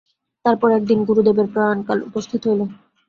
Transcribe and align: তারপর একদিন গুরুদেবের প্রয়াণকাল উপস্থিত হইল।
তারপর 0.45 0.69
একদিন 0.71 0.99
গুরুদেবের 1.07 1.47
প্রয়াণকাল 1.53 1.97
উপস্থিত 2.09 2.41
হইল। 2.47 2.61